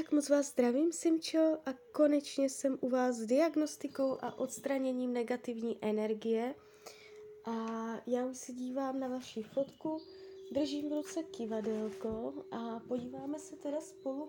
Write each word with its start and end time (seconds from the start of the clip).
Tak 0.00 0.12
moc 0.12 0.28
vás 0.28 0.50
zdravím, 0.50 0.92
Simčo, 0.92 1.58
a 1.66 1.74
konečně 1.92 2.48
jsem 2.48 2.78
u 2.80 2.88
vás 2.88 3.16
s 3.16 3.26
diagnostikou 3.26 4.18
a 4.20 4.38
odstraněním 4.38 5.12
negativní 5.12 5.78
energie. 5.80 6.54
A 7.44 7.54
já 8.06 8.26
už 8.26 8.38
se 8.38 8.52
dívám 8.52 9.00
na 9.00 9.08
vaši 9.08 9.42
fotku, 9.42 9.98
držím 10.52 10.90
v 10.90 10.92
ruce 10.92 11.22
kivadelko 11.22 12.34
a 12.50 12.80
podíváme 12.88 13.38
se 13.38 13.56
teda 13.56 13.80
spolu, 13.80 14.28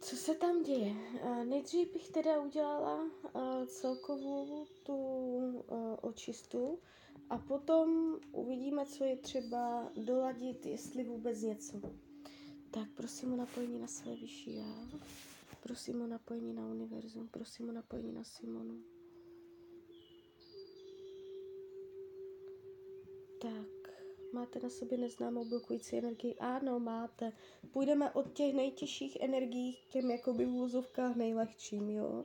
co 0.00 0.16
se 0.16 0.34
tam 0.34 0.62
děje. 0.62 0.94
Nejdřív 1.44 1.92
bych 1.92 2.10
teda 2.10 2.40
udělala 2.40 3.10
celkovou 3.66 4.66
tu 4.82 4.98
očistu 6.02 6.78
a 7.30 7.38
potom 7.38 8.18
uvidíme, 8.32 8.86
co 8.86 9.04
je 9.04 9.16
třeba 9.16 9.92
doladit, 9.96 10.66
jestli 10.66 11.04
vůbec 11.04 11.42
něco. 11.42 11.80
Tak 12.74 12.88
prosím 12.94 13.32
o 13.32 13.36
napojení 13.36 13.78
na 13.78 13.86
své 13.86 14.16
vyšší 14.16 14.56
já. 14.56 14.88
Prosím 15.62 16.02
o 16.02 16.06
napojení 16.06 16.52
na 16.52 16.66
univerzum. 16.66 17.28
Prosím 17.28 17.68
o 17.68 17.72
napojení 17.72 18.12
na 18.12 18.24
Simonu. 18.24 18.82
Tak, 23.40 23.94
máte 24.32 24.60
na 24.60 24.70
sobě 24.70 24.98
neznámou 24.98 25.44
blokující 25.44 25.98
energii? 25.98 26.34
Ano, 26.34 26.80
máte. 26.80 27.32
Půjdeme 27.72 28.10
od 28.10 28.32
těch 28.32 28.54
nejtěžších 28.54 29.16
energií 29.20 29.72
k 29.72 29.92
těm 29.92 30.10
jakoby 30.10 30.46
v 30.46 31.16
nejlehčím, 31.16 31.90
jo? 31.90 32.24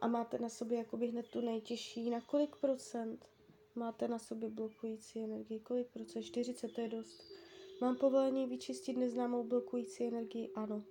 A 0.00 0.08
máte 0.08 0.38
na 0.38 0.48
sobě 0.48 0.78
jakoby 0.78 1.06
hned 1.06 1.28
tu 1.28 1.40
nejtěžší. 1.40 2.10
Na 2.10 2.20
kolik 2.20 2.56
procent 2.56 3.26
máte 3.74 4.08
na 4.08 4.18
sobě 4.18 4.48
blokující 4.48 5.20
energii? 5.20 5.60
Kolik 5.60 5.88
procent? 5.88 6.22
40 6.22 6.72
to 6.72 6.80
je 6.80 6.88
dost. 6.88 7.37
Mám 7.80 7.96
povolení 7.96 8.46
vyčistit 8.46 8.96
neznámou 8.96 9.44
blokující 9.44 10.04
energii? 10.04 10.50
Ano. 10.54 10.84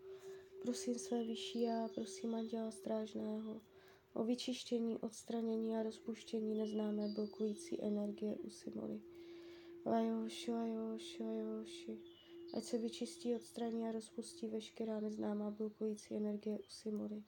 Prosím 0.61 0.95
své 0.95 1.23
vyšší 1.23 1.61
já, 1.61 1.87
prosím 1.95 2.35
Anděla 2.35 2.71
Strážného 2.71 3.61
o 4.13 4.23
vyčištění, 4.23 4.97
odstranění 4.97 5.77
a 5.77 5.83
rozpuštění 5.83 6.55
neznámé 6.55 7.07
blokující 7.07 7.83
energie 7.83 8.35
u 8.35 8.49
Simony. 8.49 9.01
Lajoši, 9.85 10.51
lajoši, 10.51 11.23
lajoši. 11.23 11.99
Ať 12.53 12.63
se 12.63 12.77
vyčistí, 12.77 13.35
odstraní 13.35 13.87
a 13.87 13.91
rozpustí 13.91 14.47
veškerá 14.47 14.99
neznámá 14.99 15.51
blokující 15.51 16.15
energie 16.15 16.59
u 16.59 16.69
Simony. 16.69 17.23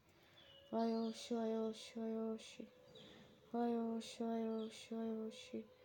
Lajoši, 0.74 1.36
lajoši, 1.36 2.00
lajoši. 2.00 2.68
Lajoši, 3.54 4.24
lajoši, 4.24 4.96
lajoši. 4.96 5.79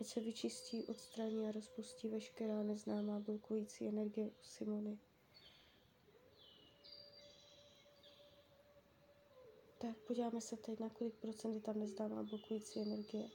Ať 0.00 0.06
se 0.06 0.20
vyčistí, 0.20 0.84
odstraní 0.84 1.48
a 1.48 1.52
rozpustí 1.52 2.08
veškerá 2.08 2.62
neznámá 2.62 3.20
blokující 3.20 3.88
energie 3.88 4.30
u 4.30 4.42
Simony. 4.42 4.98
Tak 9.78 9.96
podíváme 9.96 10.40
se 10.40 10.56
teď, 10.56 10.80
na 10.80 10.88
kolik 10.88 11.14
procent 11.14 11.54
je 11.54 11.60
tam 11.60 11.78
neznámá 11.78 12.22
blokující 12.22 12.80
energie. 12.80 13.28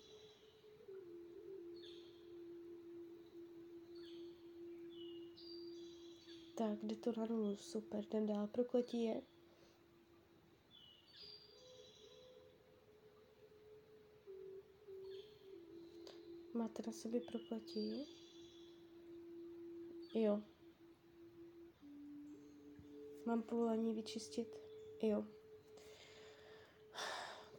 Tak, 6.58 6.84
jde 6.84 6.96
to 6.96 7.12
na 7.18 7.26
nulu, 7.26 7.58
super, 7.58 8.06
jdem 8.06 8.26
dál. 8.26 8.48
Prokletí 8.48 9.04
je 9.04 9.22
Máte 16.56 16.84
na 16.88 16.94
sobě 16.94 17.22
prokletí? 17.22 18.06
Jo. 20.14 20.42
Mám 23.25 23.44
povolení 23.44 23.94
vyčistit? 23.94 24.47
Jo. 25.03 25.25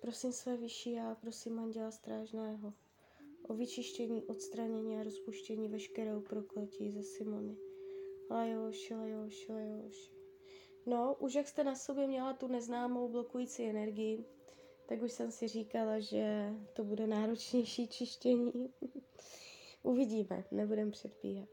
Prosím 0.00 0.33
své 0.33 0.56
vyšší 0.56 0.92
já, 0.92 1.14
prosím 1.14 1.58
Anděla 1.58 1.91
Strážného 1.91 2.72
o 3.48 3.54
vyčištění, 3.54 4.25
odstranění 4.25 4.97
a 4.98 5.03
rozpuštění 5.03 5.69
veškerého 5.69 6.21
prokletí 6.21 6.91
ze 6.91 7.03
Simony. 7.03 7.56
Lajoši, 8.31 8.94
lajoši, 8.94 9.53
lajoši. 9.53 10.12
No, 10.87 11.16
už 11.21 11.34
jak 11.34 11.48
jste 11.48 11.65
na 11.65 11.75
sobě 11.75 12.06
měla 12.06 12.32
tu 12.32 12.47
neznámou 12.47 13.09
blokující 13.09 13.65
energii, 13.65 14.25
tak 14.86 15.02
už 15.02 15.12
jsem 15.12 15.30
si 15.30 15.48
říkala, 15.48 16.00
že 16.00 16.52
to 16.72 16.84
bude 16.84 17.06
náročnější 17.06 17.88
čištění. 17.88 18.52
Uvidíme, 19.82 20.44
nebudem 20.50 20.91
předbíhat. 20.91 21.48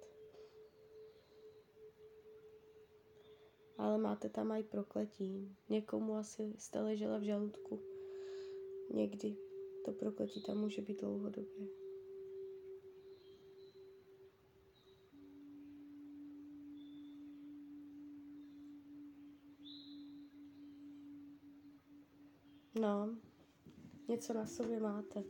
Ale 3.78 3.98
máte 3.98 4.30
tam 4.30 4.52
i 4.52 4.64
prokletí. 4.64 5.56
Někomu 5.70 6.16
asi 6.16 6.54
jste 6.58 6.82
ležela 6.82 7.18
v 7.18 7.22
žaludku. 7.24 7.80
Někdy. 8.94 9.36
To 9.86 9.92
prokletí 9.92 10.44
tam 10.44 10.58
může 10.58 10.82
být 10.82 11.02
dlouhodobě. 11.02 11.83
No, 22.76 23.18
něco 24.08 24.34
na 24.34 24.46
sobě 24.46 24.80
máte. 24.80 25.24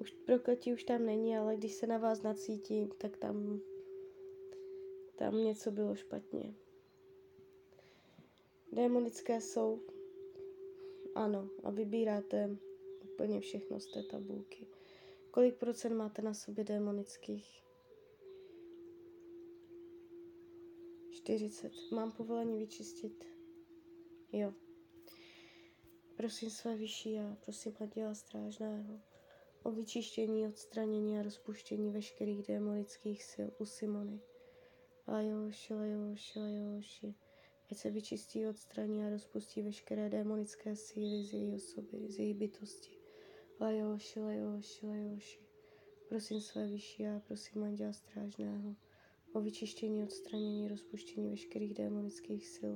Už 0.00 0.10
prokletí 0.10 0.72
už 0.72 0.84
tam 0.84 1.06
není, 1.06 1.36
ale 1.36 1.56
když 1.56 1.74
se 1.74 1.86
na 1.86 1.98
vás 1.98 2.22
nacítí, 2.22 2.88
tak 2.98 3.16
tam, 3.16 3.60
tam 5.16 5.44
něco 5.44 5.70
bylo 5.70 5.94
špatně. 5.94 6.54
Démonické 8.72 9.40
jsou, 9.40 9.82
ano, 11.14 11.48
a 11.62 11.70
vybíráte 11.70 12.56
úplně 13.04 13.40
všechno 13.40 13.80
z 13.80 13.86
té 13.86 14.02
tabulky. 14.02 14.66
Kolik 15.30 15.54
procent 15.54 15.96
máte 15.96 16.22
na 16.22 16.34
sobě 16.34 16.64
démonických? 16.64 17.64
40. 21.10 21.72
Mám 21.92 22.12
povolení 22.12 22.58
vyčistit? 22.58 23.24
Jo. 24.32 24.54
Prosím 26.16 26.50
své 26.50 26.76
vyšší 26.76 27.12
já, 27.12 27.36
prosím 27.44 27.74
Anděla 27.80 28.14
Strážného 28.14 29.00
o 29.62 29.70
vyčištění, 29.70 30.46
odstranění 30.46 31.18
a 31.18 31.22
rozpuštění 31.22 31.90
veškerých 31.90 32.42
démonických 32.42 33.24
sil 33.30 33.48
u 33.58 33.66
Simony. 33.66 34.20
Lajoši, 35.08 35.74
lajoši, 35.74 36.38
lajoši. 36.38 37.14
Ať 37.70 37.76
se 37.78 37.90
vyčistí, 37.90 38.46
odstraní 38.46 39.04
a 39.04 39.10
rozpustí 39.10 39.62
veškeré 39.62 40.08
démonické 40.08 40.76
síly 40.76 41.24
z 41.24 41.32
její 41.32 41.54
osoby, 41.54 42.06
z 42.08 42.18
její 42.18 42.34
bytosti. 42.34 42.98
Lajoši, 43.60 44.20
lajoši, 44.20 44.86
lajoši. 44.86 45.40
Prosím 46.08 46.40
své 46.40 46.66
vyšší 46.66 47.02
já, 47.02 47.20
prosím 47.20 47.62
Anděla 47.62 47.92
Strážného 47.92 48.76
o 49.32 49.40
vyčištění, 49.40 50.02
odstranění, 50.02 50.68
rozpuštění 50.68 51.30
veškerých 51.30 51.74
démonických 51.74 52.48
sil. 52.54 52.74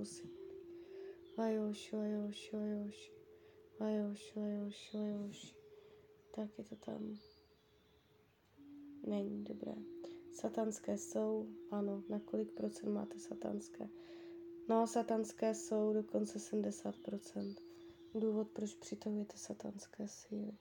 Lajoši, 1.38 1.96
lajoši, 1.96 2.56
lajoši. 2.56 3.17
Lajoši, 3.80 4.32
lajoši, 4.40 4.96
lajoši. 4.96 5.54
Tak 6.34 6.58
je 6.58 6.64
to 6.64 6.76
tam. 6.76 7.18
Není 9.06 9.44
dobré. 9.44 9.74
Satanské 10.34 10.98
jsou, 10.98 11.48
ano, 11.70 12.02
na 12.08 12.20
kolik 12.20 12.52
procent 12.52 12.92
máte 12.92 13.18
satanské? 13.18 13.88
No, 14.68 14.86
satanské 14.86 15.54
jsou 15.54 15.92
dokonce 15.92 16.38
70%. 16.38 17.54
Důvod, 18.14 18.48
proč 18.50 18.74
přitahujete 18.74 19.36
satanské 19.36 20.08
síly. 20.08 20.52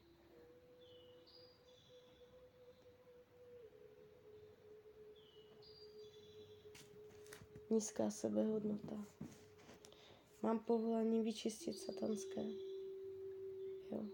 Nízká 7.69 8.09
sebehodnota. 8.11 9.05
Mám 10.41 10.59
povolení 10.59 11.23
vyčistit 11.23 11.73
satanské. 11.77 12.66
Jo. 13.91 14.05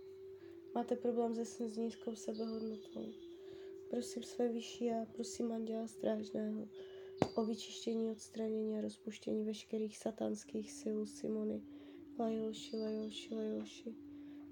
Máte 0.75 0.95
problém 0.95 1.45
se 1.45 1.69
s 1.69 1.77
nízkou 1.77 2.15
sebehodnotou. 2.15 3.13
Prosím 3.89 4.23
své 4.23 4.49
vyšší 4.49 4.91
a 4.91 5.05
prosím 5.13 5.51
Anděla 5.51 5.87
Strážného 5.87 6.67
o 7.35 7.45
vyčištění, 7.45 8.11
odstranění 8.11 8.77
a 8.77 8.81
rozpuštění 8.81 9.43
veškerých 9.43 9.97
satanských 9.97 10.71
sil 10.79 10.97
Simony. 11.05 11.61
Lajoši, 12.19 12.77
lajoši, 12.77 13.35
lajoši. 13.35 13.95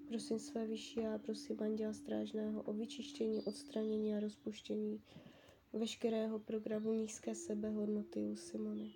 Prosím 0.08 0.40
své 0.40 0.68
vyšší 0.68 1.00
a 1.00 1.18
prosím 1.18 1.64
Anděla 1.64 1.94
Strážného 1.94 2.62
o 2.62 2.74
vyčištění, 2.74 3.42
odstranění 3.44 4.16
a 4.16 4.20
rozpuštění 4.20 5.02
veškerého 5.74 6.40
programu 6.40 6.94
nízké 6.94 7.36
sebehodnoty 7.36 8.24
u 8.24 8.36
Simony. 8.36 8.94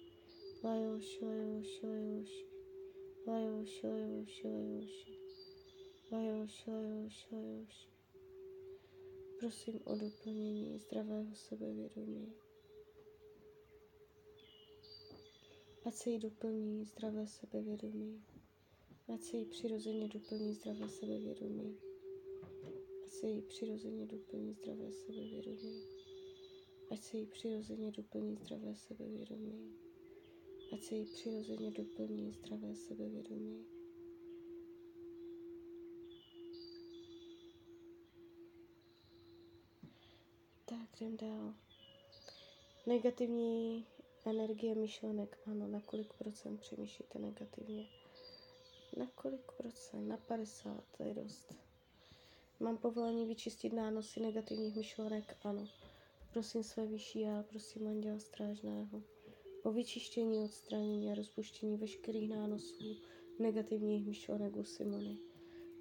Lajoši, 0.63 1.25
lajoši, 1.25 1.85
lajoši. 1.87 2.45
Lajoši, 3.27 3.87
lajoši, 3.87 4.47
lajoši. 4.47 5.14
Lajoši, 6.11 6.71
lajoši, 6.71 7.35
lajoši. 7.35 7.89
Prosím 9.39 9.79
o 9.83 9.95
doplnění 9.95 10.79
zdravého 10.79 11.35
sebevědomí. 11.35 12.33
Ať 15.85 15.93
se 15.93 16.09
jí 16.09 16.19
doplní 16.19 16.85
zdravé 16.85 17.27
sebevědomí. 17.27 18.23
Ať 19.13 19.21
se 19.21 19.37
jí 19.37 19.45
přirozeně 19.45 20.07
doplní 20.07 20.53
zdravé 20.53 20.89
sebevědomí. 20.89 21.77
Ať 23.05 23.11
se 23.11 23.27
jí 23.27 23.41
přirozeně 23.41 24.05
doplní 24.05 24.53
zdravé 24.53 24.91
sebevědomí. 24.91 25.85
Ať 26.91 27.01
se 27.03 27.17
jí 27.17 27.25
přirozeně 27.25 27.91
doplní 27.91 28.35
zdravé 28.35 28.75
sebevědomí. 28.75 29.75
Ať 30.73 30.83
se 30.83 30.95
jí 30.95 31.05
přirozeně 31.05 31.71
doplní 31.71 32.31
zdravé 32.31 32.75
sebevědomí. 32.75 33.74
Jdem 40.95 41.17
dál. 41.17 41.53
Negativní 42.85 43.85
energie 44.25 44.75
myšlenek, 44.75 45.37
ano, 45.45 45.67
na 45.67 45.81
kolik 45.81 46.13
procent 46.13 46.57
přemýšlíte 46.57 47.19
negativně? 47.19 47.85
Na 48.97 49.05
kolik 49.15 49.51
procent? 49.51 50.07
Na 50.07 50.17
50, 50.17 50.83
to 50.97 51.03
je 51.03 51.13
dost. 51.13 51.55
Mám 52.59 52.77
povolení 52.77 53.25
vyčistit 53.25 53.73
nánosy 53.73 54.19
negativních 54.19 54.75
myšlenek? 54.75 55.37
Ano. 55.43 55.67
Prosím 56.33 56.63
své 56.63 56.85
vyšší 56.85 57.19
já, 57.19 57.43
prosím 57.43 57.87
anděla 57.87 58.19
strážného 58.19 59.03
o 59.63 59.71
vyčištění, 59.71 60.43
odstranění 60.43 61.11
a 61.11 61.15
rozpuštění 61.15 61.77
veškerých 61.77 62.29
nánosů 62.29 62.97
negativních 63.39 64.05
myšlenek 64.05 64.55
u 64.55 64.63
Simony. 64.63 65.17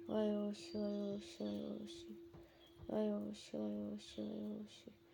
Lajoši, 0.07 0.77
lajoši, 0.77 1.43
lajoši. 1.43 2.15
Lajoši, 2.89 3.57
lajoši, 3.57 4.21
lajoši. 4.21 5.04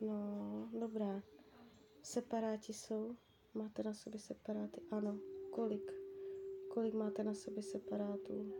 No, 0.00 0.68
dobré. 0.80 1.22
Separáti 2.02 2.72
jsou? 2.72 3.16
Máte 3.54 3.82
na 3.82 3.94
sobě 3.94 4.20
separáty? 4.20 4.80
Ano. 4.90 5.18
Kolik? 5.50 5.92
Kolik 6.68 6.94
máte 6.94 7.24
na 7.24 7.34
sobě 7.34 7.62
separátů? 7.62 8.52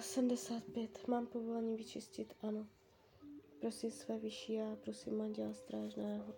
75. 0.00 1.08
Mám 1.08 1.26
povolení 1.26 1.76
vyčistit? 1.76 2.34
Ano. 2.42 2.66
Prosím 3.60 3.90
své 3.90 4.18
vyšší 4.18 4.52
já, 4.52 4.76
prosím 4.76 5.16
manděla 5.16 5.52
strážného 5.52 6.34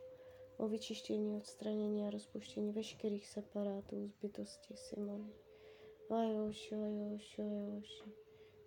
o 0.57 0.69
vyčištění, 0.69 1.37
odstranění 1.37 2.07
a 2.07 2.11
rozpuštění 2.11 2.73
veškerých 2.73 3.27
separátů 3.27 4.09
z 4.09 4.15
bytosti 4.23 4.77
Simony. 4.77 5.33
Lajoši, 6.11 6.77
lajoši, 6.77 7.43
lajoši. 7.43 8.05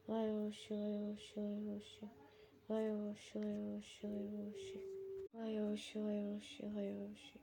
Lajoši, 0.08 0.74
lajoši, 0.74 1.40
lajoši. 1.40 2.10
Lajoši, 2.70 3.40
lajoši, 3.40 4.08
lajoši. 4.08 4.80
Lajoši, 5.34 6.00
lajoši, 6.00 6.66
lajoši. 6.76 7.40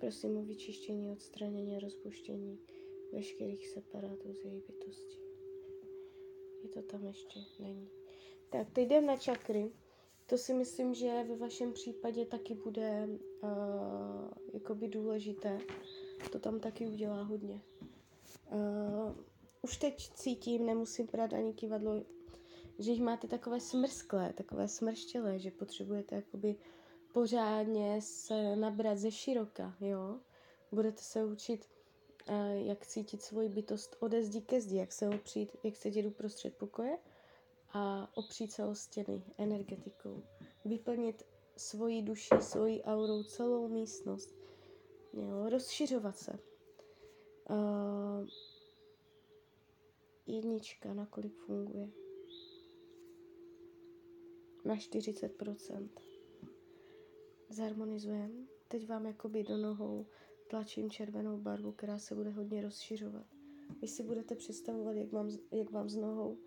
Prosím 0.00 0.36
o 0.36 0.42
vyčištění, 0.42 1.10
odstranění 1.10 1.76
a 1.76 1.80
rozpuštění 1.80 2.58
veškerých 3.12 3.68
separátů 3.68 4.32
z 4.32 4.44
její 4.44 4.60
bytosti. 4.60 5.18
Je 6.62 6.68
to 6.68 6.82
tam 6.82 7.04
ještě? 7.04 7.40
Není. 7.58 7.90
Tak, 8.50 8.70
teď 8.70 8.86
jdem 8.86 9.06
na 9.06 9.16
čakry. 9.16 9.70
To 10.26 10.38
si 10.38 10.54
myslím, 10.54 10.94
že 10.94 11.24
ve 11.28 11.36
vašem 11.36 11.72
případě 11.72 12.26
taky 12.26 12.54
bude 12.54 13.08
uh, 13.42 13.50
jakoby 14.52 14.88
důležité. 14.88 15.58
To 16.32 16.38
tam 16.38 16.60
taky 16.60 16.86
udělá 16.86 17.22
hodně. 17.22 17.60
Uh, 18.52 19.14
už 19.62 19.76
teď 19.76 20.10
cítím, 20.14 20.66
nemusím 20.66 21.08
brát 21.12 21.32
ani 21.32 21.52
kivadlo, 21.54 22.02
že 22.78 22.90
jich 22.90 23.02
máte 23.02 23.28
takové 23.28 23.60
smrsklé, 23.60 24.32
takové 24.32 24.68
smrštělé, 24.68 25.38
že 25.38 25.50
potřebujete 25.50 26.14
jakoby 26.16 26.56
pořádně 27.12 28.00
se 28.02 28.56
nabrat 28.56 28.98
ze 28.98 29.10
široka, 29.10 29.74
jo. 29.80 30.20
Budete 30.72 31.02
se 31.02 31.24
učit, 31.24 31.68
uh, 32.28 32.34
jak 32.66 32.86
cítit 32.86 33.22
svoji 33.22 33.48
bytost 33.48 33.96
ode 34.00 34.22
zdi 34.22 34.40
ke 34.40 34.60
zdi, 34.60 34.76
jak 34.76 34.92
se 34.92 35.08
opřít, 35.08 35.56
jak 35.62 35.76
se 35.76 35.88
jdu 35.88 36.10
prostřed 36.10 36.54
pokoje 36.56 36.98
a 37.74 38.08
opřít 38.14 38.52
se 38.52 38.64
o 38.64 38.74
stěny 38.74 39.24
energetikou. 39.38 40.22
Vyplnit 40.64 41.22
svoji 41.56 42.02
duši, 42.02 42.34
svoji 42.40 42.82
aurou 42.82 43.22
celou 43.22 43.68
místnost. 43.68 44.34
Jo, 45.12 45.48
rozšiřovat 45.48 46.18
se. 46.18 46.38
Uh, 47.50 48.28
jednička, 50.26 50.94
na 50.94 51.06
kolik 51.06 51.36
funguje? 51.36 51.90
Na 54.64 54.74
40%. 54.74 55.88
Zharmonizujeme. 57.48 58.46
Teď 58.68 58.88
vám 58.88 59.06
jakoby 59.06 59.42
do 59.42 59.56
nohou 59.56 60.06
tlačím 60.50 60.90
červenou 60.90 61.38
barvu, 61.38 61.72
která 61.72 61.98
se 61.98 62.14
bude 62.14 62.30
hodně 62.30 62.62
rozšiřovat. 62.62 63.26
Vy 63.80 63.88
si 63.88 64.02
budete 64.02 64.34
představovat, 64.34 64.96
jak 64.96 65.12
vám, 65.12 65.30
jak 65.50 65.70
vám 65.70 65.88
z 65.88 65.96
nohou 65.96 66.38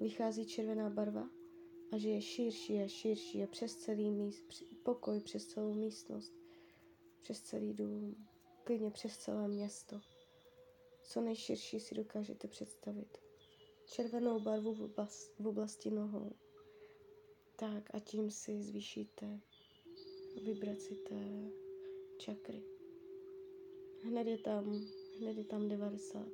vychází 0.00 0.46
červená 0.46 0.90
barva 0.90 1.28
a 1.92 1.98
že 1.98 2.08
je 2.08 2.22
širší 2.22 2.78
a 2.82 2.88
širší 2.88 3.42
a 3.42 3.46
přes 3.46 3.76
celý 3.76 4.10
míst, 4.10 4.44
pokoj, 4.82 5.20
přes 5.20 5.46
celou 5.46 5.74
místnost, 5.74 6.34
přes 7.20 7.40
celý 7.40 7.72
dům, 7.74 8.26
klidně 8.64 8.90
přes 8.90 9.18
celé 9.18 9.48
město. 9.48 10.00
Co 11.02 11.20
nejširší 11.20 11.80
si 11.80 11.94
dokážete 11.94 12.48
představit. 12.48 13.18
Červenou 13.86 14.40
barvu 14.40 14.74
v, 14.74 14.82
oblast, 14.82 15.34
v 15.38 15.46
oblasti 15.46 15.90
nohou. 15.90 16.32
Tak 17.56 17.94
a 17.94 18.00
tím 18.00 18.30
si 18.30 18.62
zvýšíte 18.62 19.40
vibraci 20.44 20.94
té 20.94 21.50
čakry. 22.18 22.62
Hned 24.02 24.26
je 24.26 24.38
tam, 24.38 24.86
hned 25.20 25.36
je 25.36 25.44
tam 25.44 25.68
90. 25.68 26.28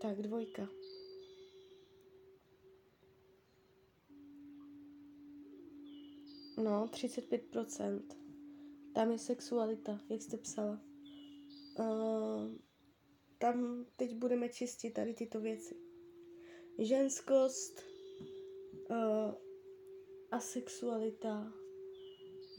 Tak, 0.00 0.22
dvojka. 0.22 0.68
No, 6.60 6.86
35%. 6.86 8.02
Tam 8.94 9.10
je 9.10 9.18
sexualita, 9.18 10.00
jak 10.08 10.22
jste 10.22 10.36
psala. 10.36 10.80
Uh, 11.78 12.50
tam 13.38 13.86
teď 13.96 14.14
budeme 14.14 14.48
čistit 14.48 14.90
tady 14.90 15.14
tyto 15.14 15.40
věci. 15.40 15.76
Ženskost 16.78 17.80
uh, 18.90 19.34
a 20.30 20.40
sexualita 20.40 21.52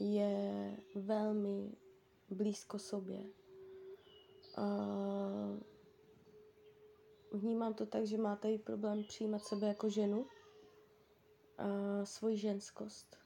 je 0.00 0.76
velmi 0.94 1.76
blízko 2.30 2.78
sobě. 2.78 3.30
Uh, 4.58 5.60
vnímám 7.32 7.74
to 7.74 7.86
tak, 7.86 8.06
že 8.06 8.18
máte 8.18 8.52
i 8.52 8.58
problém 8.58 9.04
přijímat 9.04 9.44
sebe 9.44 9.66
jako 9.66 9.90
ženu, 9.90 10.20
uh, 10.20 12.04
svoji 12.04 12.36
ženskost. 12.36 13.21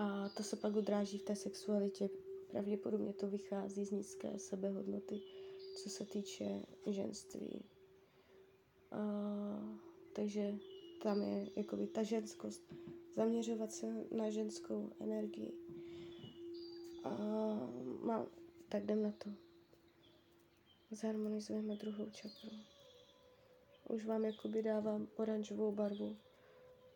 A 0.00 0.28
to 0.28 0.42
se 0.42 0.56
pak 0.56 0.76
odráží 0.76 1.18
v 1.18 1.22
té 1.22 1.36
sexualitě. 1.36 2.10
Pravděpodobně 2.50 3.12
to 3.12 3.28
vychází 3.28 3.84
z 3.84 3.90
nízké 3.90 4.38
sebehodnoty, 4.38 5.20
co 5.82 5.90
se 5.90 6.04
týče 6.04 6.62
ženství. 6.86 7.64
Uh, 8.92 9.76
takže 10.12 10.54
tam 11.02 11.22
je 11.22 11.50
jakoby 11.56 11.86
ta 11.86 12.02
ženskost. 12.02 12.62
Zaměřovat 13.14 13.72
se 13.72 14.04
na 14.10 14.30
ženskou 14.30 14.90
energii. 15.00 15.52
A 17.04 17.10
mám, 18.02 18.26
tak 18.68 18.82
jdem 18.82 19.02
na 19.02 19.12
to. 19.12 19.30
Zharmonizujeme 20.90 21.76
druhou 21.76 22.10
čakru. 22.10 22.50
Už 23.88 24.06
vám 24.06 24.24
jakoby 24.24 24.62
dávám 24.62 25.08
oranžovou 25.16 25.72
barvu 25.72 26.16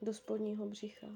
do 0.03 0.15
spodního 0.15 0.67
břicha. 0.67 1.07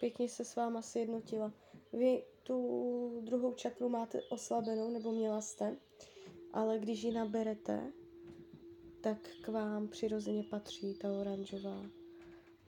Pěkně 0.00 0.28
se 0.28 0.44
s 0.44 0.56
váma 0.56 0.82
sjednotila. 0.82 1.52
Vy 1.92 2.22
tu 2.42 3.20
druhou 3.24 3.52
čakru 3.54 3.88
máte 3.88 4.22
oslabenou, 4.22 4.90
nebo 4.90 5.12
měla 5.12 5.40
jste, 5.40 5.76
ale 6.52 6.78
když 6.78 7.02
ji 7.02 7.12
naberete, 7.12 7.92
tak 9.00 9.18
k 9.42 9.48
vám 9.48 9.88
přirozeně 9.88 10.42
patří 10.42 10.94
ta 10.94 11.12
oranžová. 11.20 11.82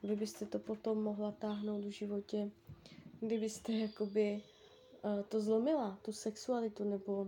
Vy 0.03 0.17
byste 0.17 0.47
to 0.47 0.59
potom 0.59 1.03
mohla 1.03 1.33
táhnout 1.33 1.85
v 1.85 1.89
životě, 1.91 2.51
kdybyste 3.21 3.73
jakoby 3.73 4.43
uh, 5.05 5.23
to 5.29 5.41
zlomila, 5.41 5.99
tu 6.03 6.13
sexualitu 6.13 6.85
nebo 6.85 7.27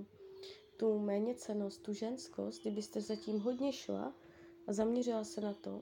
tu 0.76 0.98
méněcenost, 0.98 1.82
tu 1.82 1.92
ženskost, 1.92 2.60
kdybyste 2.60 3.00
zatím 3.00 3.40
hodně 3.40 3.72
šla 3.72 4.14
a 4.66 4.72
zaměřila 4.72 5.24
se 5.24 5.40
na 5.40 5.54
to, 5.54 5.80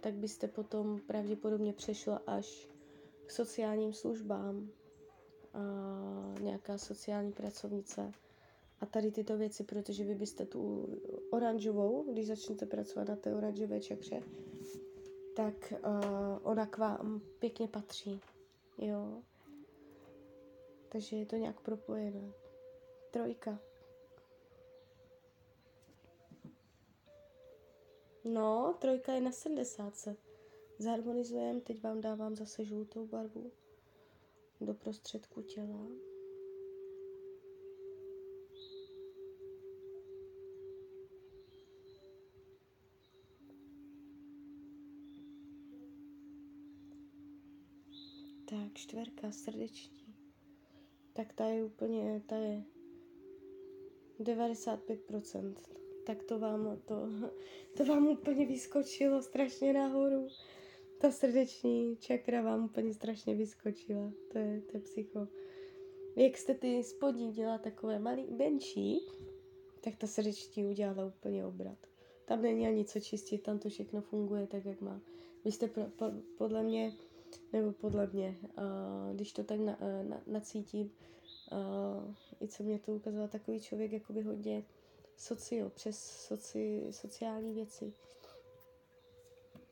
tak 0.00 0.14
byste 0.14 0.48
potom 0.48 1.00
pravděpodobně 1.06 1.72
přešla 1.72 2.22
až 2.26 2.68
k 3.28 3.32
sociálním 3.32 3.92
službám, 3.92 4.68
a 5.54 5.60
nějaká 6.40 6.78
sociální 6.78 7.32
pracovnice 7.32 8.12
a 8.80 8.86
tady 8.86 9.10
tyto 9.10 9.36
věci, 9.36 9.64
protože 9.64 10.04
vy 10.04 10.14
byste 10.14 10.46
tu 10.46 10.88
oranžovou, 11.30 12.12
když 12.12 12.26
začnete 12.26 12.66
pracovat 12.66 13.08
na 13.08 13.16
té 13.16 13.34
oranžové 13.34 13.80
čakře, 13.80 14.22
tak 15.36 15.72
uh, 15.72 16.38
ona 16.42 16.66
k 16.66 16.78
vám 16.78 17.20
pěkně 17.38 17.68
patří, 17.68 18.20
jo. 18.78 19.22
Takže 20.88 21.16
je 21.16 21.26
to 21.26 21.36
nějak 21.36 21.60
propojené. 21.60 22.32
Trojka. 23.10 23.58
No, 28.24 28.74
trojka 28.80 29.12
je 29.12 29.20
na 29.20 29.32
70. 29.32 30.27
Zharmonizujeme, 30.80 31.60
teď 31.60 31.82
vám 31.82 32.00
dávám 32.00 32.36
zase 32.36 32.64
žlutou 32.64 33.06
barvu 33.06 33.52
do 34.60 34.74
prostředku 34.74 35.42
těla. 35.42 35.88
Tak, 48.50 48.72
čtverka, 48.74 49.32
srdeční. 49.32 50.14
Tak 51.12 51.32
ta 51.32 51.46
je 51.46 51.64
úplně, 51.64 52.22
ta 52.26 52.36
je 52.36 52.64
95%. 54.20 55.54
Tak 56.06 56.22
to 56.22 56.38
vám, 56.38 56.78
to, 56.84 56.94
to 57.76 57.84
vám 57.84 58.06
úplně 58.06 58.46
vyskočilo 58.46 59.22
strašně 59.22 59.72
nahoru. 59.72 60.28
Ta 60.98 61.10
srdeční 61.10 61.96
čakra 61.96 62.42
vám 62.42 62.64
úplně 62.64 62.94
strašně 62.94 63.34
vyskočila. 63.34 64.12
To 64.32 64.38
je, 64.38 64.60
to 64.60 64.76
je 64.76 64.80
psycho. 64.80 65.28
Jak 66.16 66.36
jste 66.36 66.54
ty 66.54 66.84
spodní 66.84 67.32
dělala 67.32 67.58
takové 67.58 67.98
malý, 67.98 68.26
menší, 68.30 69.00
tak 69.80 69.96
ta 69.96 70.06
srdeční 70.06 70.66
udělala 70.66 71.04
úplně 71.04 71.46
obrat. 71.46 71.78
Tam 72.24 72.42
není 72.42 72.66
ani 72.66 72.84
co 72.84 73.00
čistit, 73.00 73.38
tam 73.38 73.58
to 73.58 73.68
všechno 73.68 74.00
funguje 74.00 74.46
tak, 74.46 74.64
jak 74.64 74.80
má. 74.80 75.00
Vy 75.44 75.52
jste 75.52 75.68
pro, 75.68 75.84
po, 75.84 76.04
podle 76.38 76.62
mě, 76.62 76.92
nebo 77.52 77.72
podle 77.72 78.06
mě, 78.06 78.38
uh, 78.42 79.14
když 79.14 79.32
to 79.32 79.44
tak 79.44 79.60
na, 79.60 79.78
na, 80.02 80.22
nacítím, 80.26 80.90
uh, 81.52 82.14
i 82.40 82.48
co 82.48 82.62
mě 82.62 82.78
to 82.78 82.92
ukázalo, 82.92 83.28
takový 83.28 83.60
člověk 83.60 83.92
jakoby 83.92 84.22
hodně 84.22 84.64
socio, 85.16 85.70
přes 85.70 85.98
soci, 86.26 86.86
sociální 86.90 87.54
věci. 87.54 87.92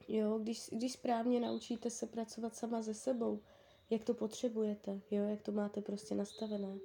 Jo, 0.09 0.39
když, 0.39 0.71
když 0.73 0.93
správně 0.93 1.41
naučíte 1.41 1.91
se 1.91 2.07
pracovat 2.07 2.55
sama 2.55 2.83
ze 2.83 2.95
sebou, 2.95 3.41
jak 3.91 4.05
to 4.05 4.15
potřebujete, 4.15 5.01
jo, 5.11 5.25
jak 5.25 5.43
to 5.43 5.53
máte 5.53 5.81
prostě 5.81 6.15
nastavené, 6.15 6.79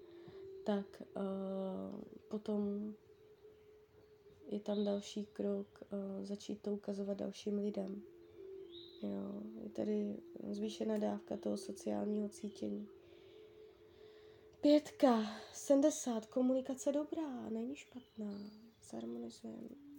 tak 0.64 1.04
uh, 1.16 2.02
potom 2.28 2.94
je 4.48 4.60
tam 4.60 4.86
další 4.86 5.26
krok 5.26 5.68
uh, 5.82 6.26
začít 6.26 6.62
to 6.62 6.74
ukazovat 6.74 7.18
dalším 7.18 7.58
lidem. 7.58 8.02
Jo, 9.02 9.44
je 9.64 9.70
tady 9.70 10.18
zvýšená 10.50 10.98
dávka 10.98 11.38
toho 11.38 11.58
sociálního 11.58 12.30
cítění. 12.30 12.88
Pětka, 14.62 15.24
70, 15.54 16.26
komunikace 16.26 16.92
dobrá, 16.92 17.50
není 17.50 17.76
špatná, 17.76 18.40
zharmonizujeme. 18.90 19.91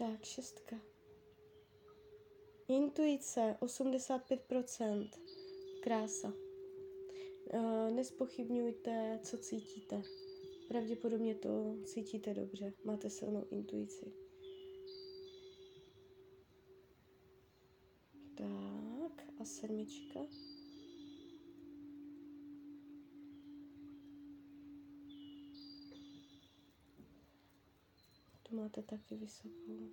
Tak, 0.00 0.24
šestka. 0.24 0.76
Intuice 2.68 3.56
85%. 3.60 5.08
Krása. 5.82 6.32
Uh, 7.54 7.90
nespochybňujte, 7.90 9.20
co 9.22 9.38
cítíte. 9.38 10.02
Pravděpodobně 10.68 11.34
to 11.34 11.76
cítíte 11.84 12.34
dobře. 12.34 12.72
Máte 12.84 13.10
silnou 13.10 13.46
intuici. 13.50 14.12
Tak, 18.36 19.24
a 19.40 19.44
sedmička. 19.44 20.20
Máte 28.60 28.82
taky 28.82 29.16
vysokou. 29.16 29.90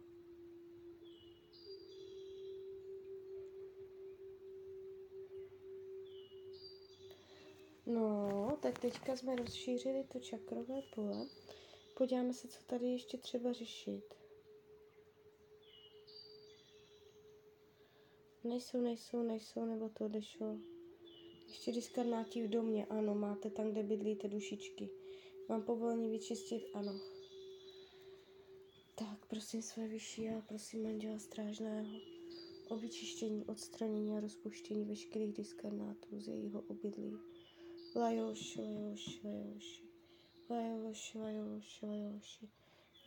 No, 7.86 8.58
tak 8.62 8.80
teďka 8.80 9.16
jsme 9.16 9.36
rozšířili 9.36 10.04
to 10.04 10.20
čakrové 10.20 10.82
pole. 10.96 11.28
Podíváme 11.98 12.34
se, 12.34 12.48
co 12.48 12.64
tady 12.64 12.86
ještě 12.86 13.18
třeba 13.18 13.54
řešit. 13.54 14.04
Nejsou, 18.44 18.82
nejsou, 18.82 19.22
nejsou, 19.24 19.66
nebo 19.66 19.90
to 19.90 20.06
odešlo. 20.06 20.58
Ještě 21.48 21.72
diskarnáti 21.72 22.44
v 22.44 22.50
domě, 22.50 22.86
ano, 22.86 23.16
máte 23.16 23.50
tam, 23.50 23.72
kde 23.72 23.84
bydlíte 23.84 24.28
dušičky. 24.28 24.90
Mám 25.50 25.64
povolení 25.64 26.10
vyčistit, 26.10 26.64
ano. 26.74 27.17
Prosím 29.30 29.62
své 29.62 29.88
vyšší 29.88 30.30
a 30.30 30.42
prosím 30.42 30.84
manžela 30.84 31.20
strážného 31.20 32.00
o 32.70 32.78
vyčištění, 32.78 33.46
odstranění 33.46 34.18
a 34.18 34.20
rozpuštění 34.20 34.86
veškerých 34.86 35.34
diskarnátů 35.34 36.20
z 36.20 36.28
jejího 36.28 36.62
obydlí. 36.62 37.18
Lajoši, 37.96 38.62
lajoši, 38.62 39.22
lajoši, 39.24 39.84
lajoši, 40.50 41.20
lajoši, 41.20 41.86
lajoši. 41.86 42.50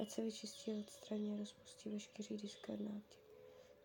Ať 0.00 0.10
se 0.10 0.22
vyčistí, 0.22 0.72
odstraní 0.72 1.32
a 1.32 1.36
rozpustí 1.36 1.90
veškerý 1.90 2.36
diskarnáty 2.36 3.16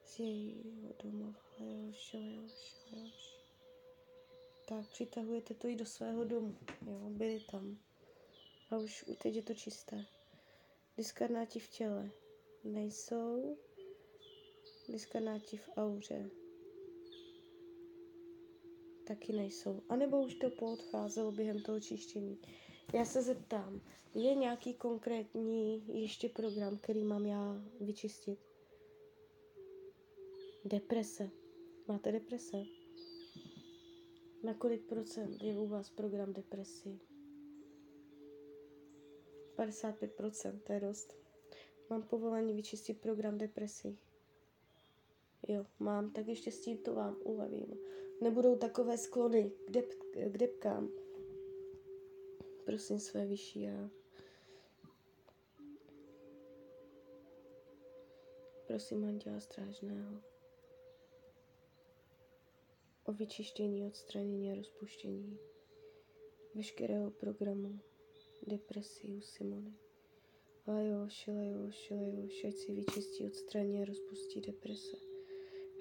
z 0.06 0.20
jejího 0.20 0.94
domova. 1.04 1.40
Lajoši, 1.60 2.18
lajoši, 2.18 2.76
lajoši. 2.94 3.36
Tak, 4.68 4.90
přitahujete 4.90 5.54
to 5.54 5.68
i 5.68 5.76
do 5.76 5.86
svého 5.86 6.24
domu, 6.24 6.58
jo, 6.88 7.10
byli 7.10 7.40
tam. 7.52 7.78
A 8.70 8.78
už 8.78 9.06
teď 9.22 9.36
je 9.36 9.42
to 9.42 9.54
čisté. 9.54 10.06
Diskarnáti 10.98 11.60
v 11.60 11.70
těle 11.70 12.12
nejsou. 12.66 13.58
Diskarnáti 14.90 15.58
v 15.58 15.70
auře 15.78 16.30
taky 19.08 19.34
nejsou. 19.34 19.82
A 19.90 19.96
nebo 19.96 20.24
už 20.26 20.36
to 20.36 20.50
poodcházelo 20.50 21.32
během 21.32 21.60
toho 21.62 21.80
čištění. 21.80 22.38
Já 22.94 23.06
se 23.06 23.22
zeptám, 23.22 23.82
je 24.16 24.36
nějaký 24.36 24.74
konkrétní 24.74 25.84
ještě 26.02 26.30
program, 26.30 26.78
který 26.78 27.04
mám 27.04 27.26
já 27.26 27.64
vyčistit? 27.82 28.40
Deprese. 30.66 31.30
Máte 31.88 32.12
deprese? 32.12 32.58
Na 34.44 34.54
kolik 34.54 34.86
procent 34.86 35.44
je 35.44 35.60
u 35.60 35.68
vás 35.68 35.90
program 35.90 36.34
depresí? 36.34 37.00
55%, 39.58 40.60
to 40.60 40.74
je 40.74 40.80
dost. 40.80 41.25
Mám 41.90 42.04
povolení 42.04 42.54
vyčistit 42.54 43.02
program 43.02 43.38
depresí. 43.38 44.00
Jo, 45.48 45.66
mám, 45.80 46.12
tak 46.12 46.28
ještě 46.28 46.52
s 46.52 46.62
tím 46.62 46.78
to 46.78 46.94
vám 46.94 47.18
ulevím. 47.24 47.78
Nebudou 48.22 48.56
takové 48.56 48.98
sklony 48.98 49.52
k, 49.68 49.72
dep, 49.72 49.94
k 50.14 50.38
depkám. 50.38 50.90
Prosím 52.66 53.00
své 53.00 53.26
vyšší 53.26 53.62
já. 53.62 53.90
Prosím 58.68 59.06
Anděla 59.06 59.40
Strážného 59.40 60.22
o 63.06 63.14
vyčištění, 63.14 63.86
odstranění 63.86 64.52
a 64.52 64.56
rozpuštění 64.56 65.40
veškerého 66.56 67.12
programu 67.12 67.80
depresí 68.48 69.14
u 69.14 69.22
Simony. 69.22 69.85
Lajoši, 70.68 71.32
lajoši, 71.32 71.94
lajoši, 71.94 72.48
ať 72.48 72.56
si 72.56 72.74
vyčistí, 72.74 73.26
odstraní 73.26 73.82
a 73.82 73.86
rozpustí 73.86 74.42
deprese. 74.42 74.98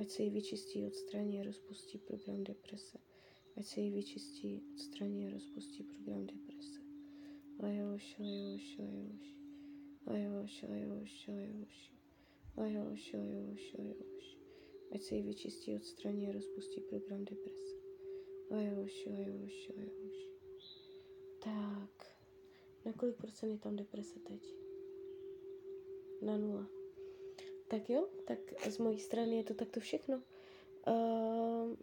Ať 0.01 0.11
se 0.11 0.23
jí 0.23 0.31
vyčistí, 0.31 0.85
odstraní 0.87 1.41
a 1.41 1.45
rozpustí 1.45 1.99
program 1.99 2.45
deprese. 2.45 2.99
Ať 3.57 3.67
se 3.67 3.81
jí 3.81 3.91
vyčistí, 3.91 4.63
odstraní 4.75 5.27
a 5.27 5.31
rozpustí 5.31 5.83
program 5.83 6.27
deprese. 6.27 6.81
Lajoši, 7.63 8.23
lajoši, 8.23 8.83
lajoši. 8.83 9.35
Lajoši, 10.07 10.67
lajoši, 10.67 11.31
lajoši. 11.31 11.93
Ajoš, 12.57 13.15
ajoš, 13.15 13.75
ajoš. 13.79 14.39
Ať 14.93 15.03
se 15.03 15.15
jí 15.15 15.23
vyčistí, 15.23 15.75
odstraní 15.75 16.29
a 16.29 16.33
rozpustí 16.33 16.81
program 16.81 17.25
deprese. 17.25 17.77
Ajoš, 18.51 19.07
ajoš, 19.07 19.71
ajoš. 19.77 20.17
Tak. 21.45 22.17
Na 22.85 22.93
kolik 22.93 23.17
procent 23.17 23.51
je 23.51 23.59
tam 23.59 23.77
deprese 23.77 24.19
teď? 24.21 24.64
Na 26.23 26.37
nula. 26.37 26.67
Tak 27.69 27.91
jo, 27.91 28.09
tak 28.25 28.39
z 28.71 28.79
mojí 28.79 28.99
strany 28.99 29.37
je 29.37 29.45
to 29.45 29.55
takto 29.55 29.81
všechno. 29.81 30.23
Uh, 30.87 31.75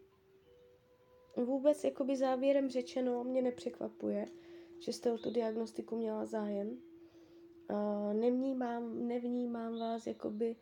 vůbec 1.45 1.83
jakoby 1.83 2.17
závěrem 2.17 2.69
řečeno 2.69 3.23
mě 3.23 3.41
nepřekvapuje, 3.41 4.25
že 4.79 4.93
jste 4.93 5.11
o 5.11 5.17
tu 5.17 5.31
diagnostiku 5.31 5.97
měla 5.97 6.25
zájem. 6.25 6.77
Uh, 7.71 8.13
nevnímám, 8.13 9.07
nevnímám 9.07 9.79
vás 9.79 10.07
jakoby 10.07 10.55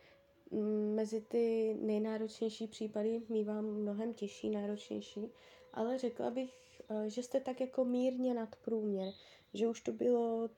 mm, 0.51 0.95
mezi 0.95 1.21
ty 1.21 1.77
nejnáročnější 1.81 2.67
případy, 2.67 3.21
mývám 3.29 3.65
mnohem 3.65 4.13
těžší, 4.13 4.49
náročnější, 4.49 5.31
ale 5.73 5.97
řekla 5.97 6.31
bych, 6.31 6.81
uh, 6.89 7.03
že 7.03 7.23
jste 7.23 7.39
tak 7.39 7.61
jako 7.61 7.85
mírně 7.85 8.33
nad 8.33 8.55
průměr, 8.55 9.13
že 9.53 9.67
už 9.67 9.81
to 9.81 9.91
bylo 9.91 10.49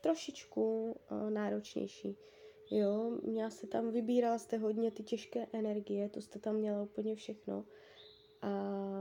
trošičku 0.00 0.96
uh, 1.10 1.30
náročnější. 1.30 2.16
Jo, 2.74 3.18
měla 3.22 3.50
se 3.50 3.66
tam, 3.66 3.90
vybírala 3.90 4.38
jste 4.38 4.56
hodně 4.56 4.90
ty 4.90 5.02
těžké 5.02 5.46
energie, 5.52 6.08
to 6.08 6.20
jste 6.20 6.38
tam 6.38 6.56
měla 6.56 6.82
úplně 6.82 7.14
všechno. 7.14 7.64
A 8.42 8.50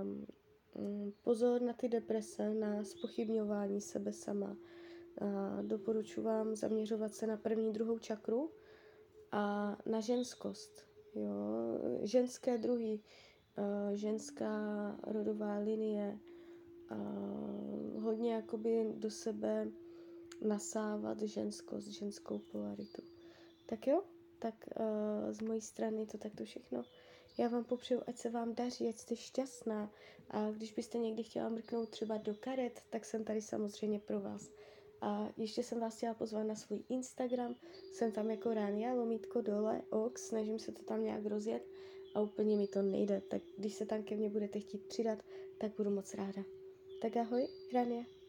mm, 0.03 1.11
pozor 1.21 1.61
na 1.61 1.73
ty 1.73 1.89
deprese, 1.89 2.53
na 2.53 2.83
spochybňování 2.83 3.81
sebe 3.81 4.13
sama. 4.13 4.57
A 5.21 5.61
doporučuji 5.61 6.21
vám 6.21 6.55
zaměřovat 6.55 7.13
se 7.13 7.27
na 7.27 7.37
první, 7.37 7.73
druhou 7.73 7.99
čakru 7.99 8.51
a 9.31 9.77
na 9.85 9.99
ženskost. 9.99 10.85
Jo, 11.15 11.33
ženské 12.03 12.57
druhy, 12.57 12.99
ženská 13.93 14.51
rodová 15.03 15.57
linie, 15.57 16.19
hodně 17.99 18.33
jakoby 18.33 18.93
do 18.97 19.09
sebe 19.11 19.67
nasávat 20.47 21.21
ženskost, 21.21 21.87
ženskou 21.87 22.39
polaritu. 22.39 23.20
Tak 23.71 23.87
jo, 23.87 24.03
tak 24.39 24.55
uh, 24.79 25.31
z 25.31 25.41
mojí 25.41 25.61
strany 25.61 26.05
to 26.05 26.17
takto 26.17 26.45
všechno. 26.45 26.83
Já 27.37 27.47
vám 27.47 27.63
popřeju, 27.63 28.01
ať 28.07 28.17
se 28.17 28.29
vám 28.29 28.55
daří, 28.55 28.89
ať 28.89 28.97
jste 28.97 29.15
šťastná. 29.15 29.91
A 30.29 30.51
když 30.51 30.73
byste 30.73 30.97
někdy 30.97 31.23
chtěla 31.23 31.49
mrknout 31.49 31.89
třeba 31.89 32.17
do 32.17 32.35
karet, 32.35 32.81
tak 32.89 33.05
jsem 33.05 33.23
tady 33.23 33.41
samozřejmě 33.41 33.99
pro 33.99 34.19
vás. 34.19 34.49
A 35.01 35.29
ještě 35.37 35.63
jsem 35.63 35.79
vás 35.79 35.97
chtěla 35.97 36.13
pozvat 36.13 36.47
na 36.47 36.55
svůj 36.55 36.83
Instagram. 36.89 37.55
Jsem 37.93 38.11
tam 38.11 38.29
jako 38.29 38.53
Rania, 38.53 38.93
lomítko 38.93 39.41
dole, 39.41 39.81
ox, 39.89 40.27
snažím 40.27 40.59
se 40.59 40.71
to 40.71 40.83
tam 40.83 41.03
nějak 41.03 41.25
rozjet 41.25 41.63
a 42.15 42.21
úplně 42.21 42.57
mi 42.57 42.67
to 42.67 42.81
nejde. 42.81 43.21
Tak 43.21 43.41
když 43.57 43.73
se 43.73 43.85
tam 43.85 44.03
ke 44.03 44.15
mně 44.15 44.29
budete 44.29 44.59
chtít 44.59 44.87
přidat, 44.87 45.19
tak 45.59 45.71
budu 45.77 45.89
moc 45.89 46.13
ráda. 46.13 46.43
Tak 47.01 47.17
ahoj, 47.17 47.47
Rania. 47.73 48.20